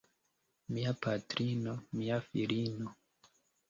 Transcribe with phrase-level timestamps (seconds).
[0.77, 3.01] Mia patrino, mia filino.